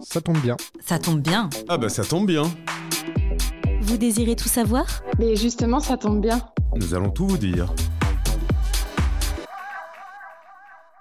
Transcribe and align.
Ça 0.00 0.20
tombe 0.20 0.38
bien. 0.38 0.56
Ça 0.80 0.98
tombe 0.98 1.20
bien. 1.20 1.50
Ah 1.68 1.78
bah 1.78 1.88
ça 1.88 2.04
tombe 2.04 2.26
bien. 2.26 2.44
Vous 3.82 3.96
désirez 3.96 4.36
tout 4.36 4.48
savoir? 4.48 5.02
Mais 5.18 5.36
justement, 5.36 5.80
ça 5.80 5.96
tombe 5.96 6.20
bien. 6.20 6.40
Nous 6.76 6.94
allons 6.94 7.10
tout 7.10 7.26
vous 7.26 7.38
dire. 7.38 7.72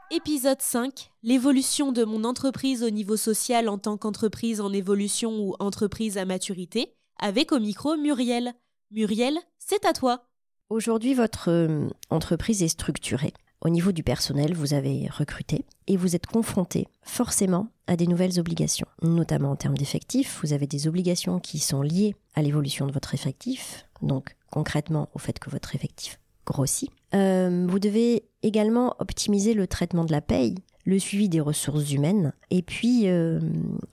Épisode 0.09 0.61
5. 0.61 1.11
L'évolution 1.21 1.91
de 1.91 2.03
mon 2.05 2.23
entreprise 2.23 2.83
au 2.83 2.89
niveau 2.89 3.17
social 3.17 3.69
en 3.69 3.77
tant 3.77 3.97
qu'entreprise 3.97 4.61
en 4.61 4.71
évolution 4.71 5.37
ou 5.39 5.55
entreprise 5.59 6.17
à 6.17 6.25
maturité, 6.25 6.93
avec 7.19 7.51
au 7.51 7.59
micro 7.59 7.97
Muriel. 7.97 8.53
Muriel, 8.91 9.37
c'est 9.59 9.85
à 9.85 9.93
toi. 9.93 10.23
Aujourd'hui, 10.69 11.13
votre 11.13 11.49
euh, 11.49 11.87
entreprise 12.09 12.63
est 12.63 12.67
structurée. 12.67 13.33
Au 13.67 13.69
niveau 13.69 13.91
du 13.91 14.01
personnel, 14.01 14.53
vous 14.53 14.73
avez 14.73 15.09
recruté 15.09 15.65
et 15.87 15.97
vous 15.97 16.15
êtes 16.15 16.25
confronté 16.25 16.87
forcément 17.01 17.67
à 17.87 17.97
des 17.97 18.07
nouvelles 18.07 18.39
obligations, 18.39 18.87
notamment 19.01 19.51
en 19.51 19.57
termes 19.57 19.77
d'effectifs. 19.77 20.39
Vous 20.41 20.53
avez 20.53 20.67
des 20.67 20.87
obligations 20.87 21.41
qui 21.41 21.59
sont 21.59 21.81
liées 21.81 22.15
à 22.33 22.41
l'évolution 22.41 22.87
de 22.87 22.93
votre 22.93 23.13
effectif, 23.13 23.85
donc 24.01 24.37
concrètement 24.51 25.09
au 25.15 25.19
fait 25.19 25.37
que 25.37 25.49
votre 25.49 25.75
effectif 25.75 26.17
grossit. 26.45 26.89
Euh, 27.13 27.67
vous 27.69 27.79
devez 27.79 28.23
également 28.41 28.95
optimiser 28.99 29.53
le 29.53 29.67
traitement 29.67 30.05
de 30.05 30.13
la 30.13 30.21
paye, 30.21 30.55
le 30.85 30.97
suivi 30.97 31.27
des 31.27 31.41
ressources 31.41 31.91
humaines 31.91 32.31
et 32.51 32.61
puis 32.61 33.09
euh, 33.09 33.41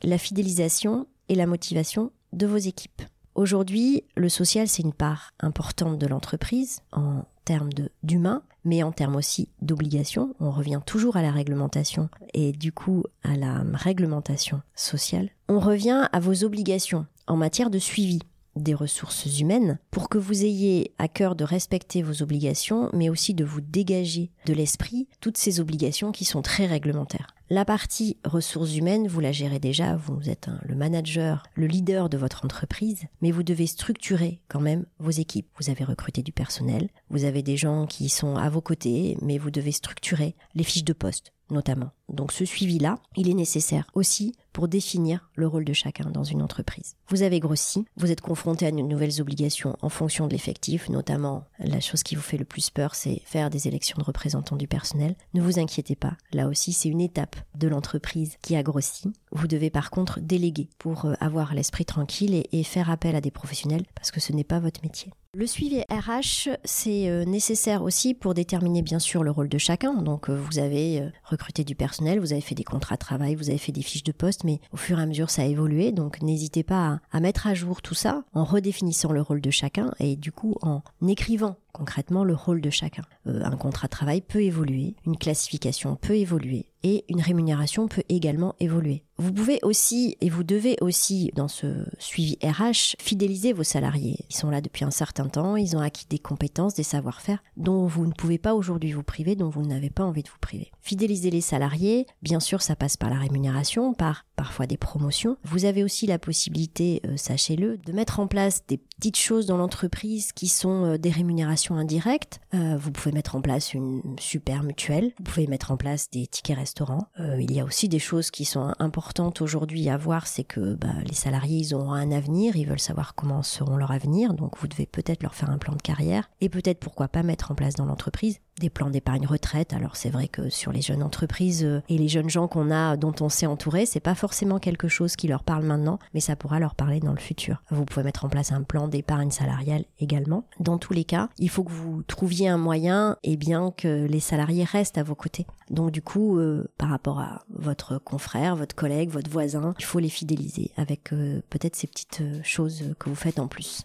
la 0.05 0.19
fidélisation 0.19 1.09
et 1.29 1.35
la 1.35 1.47
motivation 1.47 2.13
de 2.33 2.47
vos 2.47 2.59
équipes. 2.59 3.03
Aujourd'hui, 3.35 4.05
le 4.17 4.29
social, 4.29 4.69
c'est 4.69 4.83
une 4.83 4.93
part 4.93 5.33
importante 5.41 5.99
de 5.99 6.07
l'entreprise 6.07 6.81
en 6.93 7.25
termes 7.45 7.71
d'humain, 8.05 8.43
mais 8.65 8.83
en 8.83 8.93
termes 8.93 9.17
aussi 9.17 9.49
d'obligation. 9.61 10.35
On 10.39 10.53
revient 10.53 10.81
toujours 10.87 11.17
à 11.17 11.23
la 11.23 11.33
réglementation 11.33 12.09
et 12.33 12.53
du 12.53 12.71
coup 12.71 13.05
à 13.25 13.37
la 13.37 13.63
réglementation 13.73 14.63
sociale. 14.77 15.31
On 15.49 15.59
revient 15.59 16.09
à 16.13 16.21
vos 16.21 16.45
obligations 16.45 17.07
en 17.27 17.37
matière 17.37 17.71
de 17.71 17.79
suivi 17.79 18.21
des 18.55 18.75
ressources 18.75 19.41
humaines 19.41 19.79
pour 19.91 20.09
que 20.09 20.19
vous 20.19 20.45
ayez 20.45 20.93
à 20.99 21.09
cœur 21.09 21.35
de 21.35 21.43
respecter 21.43 22.03
vos 22.03 22.23
obligations, 22.23 22.89
mais 22.93 23.09
aussi 23.09 23.35
de 23.35 23.45
vous 23.45 23.61
dégager 23.61 24.31
de 24.47 24.55
l'esprit 24.55 25.09
toutes 25.21 25.39
ces 25.39 25.59
obligations 25.59 26.13
qui 26.13 26.25
sont 26.25 26.43
très 26.43 26.67
réglementaires. 26.67 27.34
La 27.55 27.65
partie 27.65 28.17
ressources 28.25 28.75
humaines, 28.75 29.07
vous 29.07 29.21
la 29.21 29.31
gérez 29.31 29.61
déjà, 29.61 29.95
vous 29.95 30.29
êtes 30.29 30.49
le 30.65 30.75
manager, 30.75 31.45
le 31.55 31.69
leader 31.69 32.09
de 32.09 32.19
votre 32.19 32.45
entreprise, 32.45 33.05
mais 33.23 33.31
vous 33.31 33.45
devez 33.45 33.69
structurer 33.69 34.41
quand 34.49 34.59
même 34.59 34.87
vos 34.99 35.13
équipes. 35.13 35.47
Vous 35.61 35.71
avez 35.71 35.85
recruté 35.85 36.25
du 36.25 36.33
personnel, 36.33 36.89
vous 37.11 37.23
avez 37.23 37.45
des 37.45 37.57
gens 37.57 37.87
qui 37.87 38.09
sont 38.09 38.35
à 38.35 38.51
vos 38.51 38.61
côtés, 38.61 39.17
mais 39.23 39.39
vous 39.39 39.53
devez 39.53 39.71
structurer 39.71 40.35
les 40.57 40.65
fiches 40.65 40.83
de 40.83 40.93
poste 40.93 41.33
notamment. 41.51 41.91
Donc 42.09 42.33
ce 42.33 42.45
suivi-là, 42.45 42.99
il 43.17 43.29
est 43.29 43.35
nécessaire 43.35 43.87
aussi 43.95 44.35
pour 44.55 44.69
définir 44.69 45.29
le 45.35 45.47
rôle 45.47 45.67
de 45.67 45.75
chacun 45.75 46.09
dans 46.11 46.25
une 46.25 46.41
entreprise. 46.41 46.97
Vous 47.09 47.23
avez 47.23 47.41
grossi, 47.41 47.85
vous 47.97 48.11
êtes 48.11 48.23
confronté 48.23 48.67
à 48.67 48.71
de 48.71 48.77
nouvelles 48.77 49.21
obligations 49.21 49.77
en 49.83 49.89
fonction 49.91 50.27
de 50.27 50.33
l'effectif, 50.33 50.89
notamment 50.89 51.45
la 51.59 51.81
chose 51.81 52.03
qui 52.03 52.15
vous 52.15 52.23
fait 52.23 52.39
le 52.39 52.45
plus 52.47 52.71
peur, 52.71 52.95
c'est 52.95 53.21
faire 53.27 53.51
des 53.51 53.69
élections 53.69 53.99
de 53.99 54.05
représentants 54.05 54.57
du 54.57 54.69
personnel. 54.69 55.17
Ne 55.35 55.43
vous 55.43 55.59
inquiétez 55.59 55.97
pas, 55.97 56.17
là 56.33 56.47
aussi 56.47 56.73
c'est 56.73 56.89
une 56.89 57.01
étape 57.01 57.37
de 57.57 57.69
l'entreprise 57.69 58.37
qui 58.41 58.57
a 58.57 58.63
grossi. 58.63 59.13
Vous 59.33 59.49
devez 59.49 59.71
par 59.71 59.91
contre 59.91 60.21
déléguer 60.21 60.71
pour 60.79 61.05
euh, 61.07 61.15
avoir 61.19 61.53
l'esprit 61.53 61.85
tranquille 61.85 62.35
et, 62.35 62.49
et 62.53 62.63
faire 62.63 62.91
appel 62.91 63.17
à 63.17 63.21
des 63.21 63.33
professionnels 63.33 63.85
parce 63.97 64.13
que 64.13 64.21
ce 64.21 64.33
n'est 64.33 64.45
pas 64.45 64.61
votre 64.61 64.83
métier. 64.85 65.13
Le 65.37 65.49
suivi 65.49 65.81
RH, 65.91 66.51
c'est 66.63 67.09
euh, 67.09 67.25
nécessaire 67.25 67.83
aussi 67.83 68.15
pour 68.15 68.35
déterminer 68.35 68.83
bien 68.83 69.01
sûr 69.01 69.25
le 69.25 69.33
rôle 69.33 69.49
de 69.49 69.59
chacun. 69.59 69.95
Donc 69.95 70.31
euh, 70.31 70.37
vous 70.37 70.61
avez 70.61 71.11
recruté 71.25 71.65
du 71.65 71.75
personnel, 71.75 72.21
vous 72.21 72.33
avez 72.33 72.41
fait 72.41 72.55
des 72.55 72.63
contrats 72.63 72.95
de 72.95 73.01
travail, 73.01 73.35
vous 73.35 73.49
avez 73.51 73.59
fait 73.59 73.73
des 73.73 73.83
fiches 73.83 74.05
de 74.05 74.13
poste, 74.13 74.45
mais 74.45 74.61
au 74.73 74.77
fur 74.77 75.01
et 75.01 75.03
à 75.03 75.07
mesure 75.07 75.31
ça 75.31 75.43
a 75.43 75.47
évolué. 75.47 75.91
Donc 75.91 76.23
n'hésitez 76.23 76.63
pas 76.63 77.01
à 77.11 77.19
mettre 77.19 77.49
à 77.49 77.55
jour 77.55 77.83
tout 77.83 77.95
ça 77.95 78.23
en 78.33 78.45
redéfinissant 78.45 79.11
le 79.11 79.23
rôle 79.23 79.41
de 79.41 79.51
chacun 79.51 79.93
et 79.99 80.15
du 80.15 80.31
coup 80.31 80.55
en 80.63 80.83
écrivant 81.09 81.57
concrètement 81.75 82.25
le 82.25 82.35
rôle 82.35 82.63
de 82.63 82.71
chacun. 82.71 83.03
Euh, 83.27 83.43
un 83.45 83.57
contrat 83.57 83.89
de 83.89 83.91
travail 83.91 84.23
peut 84.23 84.43
évoluer, 84.43 84.95
une 85.05 85.19
classification 85.19 85.97
peut 85.97 86.17
évoluer 86.17 86.67
et 86.85 87.05
une 87.09 87.21
rémunération 87.23 87.89
peut 87.89 88.05
également 88.09 88.55
évoluer. 88.61 89.03
Vous 89.17 89.33
pouvez 89.33 89.59
aussi 89.63 90.17
et 90.21 90.29
vous 90.29 90.45
devez 90.45 90.77
aussi 90.81 91.31
dans 91.35 91.49
ce 91.49 91.87
suivi 91.99 92.37
RH 92.43 92.97
fidéliser 93.01 93.53
vos 93.53 93.63
salariés. 93.63 94.27
Ils 94.29 94.37
sont 94.37 94.51
là 94.51 94.61
depuis 94.61 94.85
un 94.85 94.91
certain 94.91 95.29
temps, 95.29 95.57
ils 95.57 95.77
ont 95.77 95.81
acquis 95.81 96.07
des 96.09 96.19
compétences, 96.19 96.75
des 96.75 96.83
savoir-faire 96.83 97.43
dont 97.57 97.87
vous 97.87 98.07
ne 98.07 98.13
pouvez 98.13 98.39
pas 98.39 98.55
aujourd'hui 98.55 98.93
vous 98.93 99.03
priver, 99.03 99.35
dont 99.35 99.49
vous 99.49 99.65
n'avez 99.65 99.89
pas 99.89 100.05
envie 100.05 100.23
de 100.23 100.29
vous 100.29 100.39
priver. 100.41 100.73
Fidéliser 100.83 101.31
les 101.31 101.41
salariés, 101.41 102.07
bien 102.23 102.41
sûr 102.41 102.61
ça 102.61 102.77
passe 102.77 102.97
par 102.97 103.09
la 103.09 103.19
rémunération, 103.19 103.95
par 103.95 104.27
parfois 104.37 104.67
des 104.67 104.77
promotions. 104.77 105.39
Vous 105.45 105.65
avez 105.65 105.85
aussi 105.85 106.07
la 106.07 106.19
possibilité, 106.19 107.01
euh, 107.07 107.17
sachez-le, 107.17 107.79
de 107.79 107.93
mettre 107.93 108.21
en 108.21 108.27
place 108.27 108.67
des 108.67 108.79
petites 108.79 109.17
choses 109.17 109.47
dans 109.47 109.57
l'entreprise 109.57 110.33
qui 110.33 110.49
sont 110.49 110.85
euh, 110.85 110.99
des 110.99 111.11
rémunérations 111.11 111.64
indirectes. 111.73 112.41
Euh, 112.53 112.77
vous 112.77 112.91
pouvez 112.91 113.13
mettre 113.13 113.37
en 113.37 113.41
place 113.41 113.73
une 113.73 114.03
super 114.21 114.63
mutuelle, 114.63 115.13
vous 115.19 115.25
pouvez 115.25 115.47
mettre 115.47 115.71
en 115.71 115.79
place 115.79 116.11
des 116.11 116.27
tickets 116.27 116.59
restaurants. 116.59 117.09
Euh, 117.21 117.41
il 117.41 117.53
y 117.53 117.61
a 117.61 117.65
aussi 117.65 117.89
des 117.89 117.99
choses 117.99 118.31
qui 118.31 118.45
sont 118.45 118.75
importantes 118.79 119.41
aujourd'hui 119.41 119.89
à 119.89 119.97
voir, 119.97 120.27
c'est 120.27 120.45
que 120.45 120.75
bah, 120.75 120.93
les 121.07 121.15
salariés, 121.15 121.59
ils 121.59 121.75
auront 121.75 121.93
un 121.93 122.13
avenir, 122.13 122.57
ils 122.57 122.67
veulent 122.67 122.79
savoir 122.79 123.15
comment 123.15 123.43
seront 123.43 123.77
leur 123.77 123.91
avenir, 123.91 124.35
donc 124.35 124.59
vous 124.59 124.69
devez 124.69 124.87
peut-être 124.87 125.23
leur 125.23 125.35
faire 125.35 125.51
un 125.51 125.59
plan 125.59 125.75
de 125.75 125.83
carrière 125.83 126.29
et 126.43 126.51
peut-être 126.51 126.81
pourquoi 126.81 127.09
pas 127.09 127.23
mettre 127.23 127.51
en 127.51 127.55
place 127.55 127.75
dans 127.75 127.87
l'entreprise 127.87 128.41
des 128.61 128.71
plans 128.71 128.91
d'épargne 128.91 129.27
retraite. 129.27 129.73
Alors 129.73 129.97
c'est 129.97 130.11
vrai 130.11 130.29
que 130.29 130.49
sur 130.49 130.73
les 130.73 130.83
jeunes 130.83 131.03
entreprises 131.03 131.65
euh, 131.65 131.83
et 131.89 131.99
les 131.99 132.09
jeunes 132.09 132.31
gens 132.31 132.49
qu'on 132.49 132.71
a, 132.71 132.97
dont 132.97 133.15
on 133.21 133.29
s'est 133.29 133.47
entouré, 133.47 133.87
c'est 133.87 134.01
pas 134.01 134.15
forcément 134.15 134.59
quelque 134.59 134.89
chose 134.89 135.17
qui 135.17 135.29
leur 135.29 135.43
parle 135.43 135.65
maintenant, 135.65 135.99
mais 136.13 136.21
ça 136.21 136.37
pourra 136.37 136.61
leur 136.61 136.75
parler 136.75 137.01
dans 137.01 137.13
le 137.13 137.21
futur. 137.21 137.63
Vous 137.71 137.85
pouvez 137.85 138.05
mettre 138.05 138.25
en 138.25 138.29
place 138.29 138.53
un 138.53 138.63
plan 138.63 138.89
d'épargne 138.89 139.31
salariale 139.31 139.85
également. 139.99 140.47
Dans 140.61 140.79
tous 140.79 140.93
les 140.93 141.05
cas, 141.05 141.29
il 141.39 141.51
faut 141.51 141.65
que 141.65 141.73
vous 141.73 142.03
trouviez 142.03 142.49
un 142.49 142.59
moyen 142.59 143.17
et 143.23 143.37
bien 143.37 143.73
que 143.77 144.07
les 144.07 144.21
salariés 144.21 144.65
restent 144.65 144.99
à 144.99 145.03
vos 145.03 145.15
côtés. 145.15 145.47
Donc 145.71 145.91
du 145.91 146.03
coup, 146.03 146.39
euh, 146.39 146.71
par 146.79 146.91
rapport 146.91 147.21
à 147.21 147.45
votre 147.51 147.99
confrère, 147.99 148.57
votre 148.57 148.75
collègue, 148.75 149.11
votre 149.11 149.31
voisin, 149.31 149.75
il 149.79 149.85
faut 149.85 149.99
les 149.99 150.09
fidéliser 150.09 150.71
avec 150.77 151.13
euh, 151.13 151.41
peut-être 151.51 151.77
ces 151.77 151.87
petites 151.87 152.23
choses 152.43 152.95
que 152.99 153.09
vous 153.09 153.15
faites 153.15 153.39
en 153.39 153.49
plus. 153.49 153.85